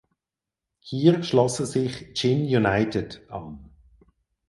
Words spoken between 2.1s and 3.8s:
Chin United an.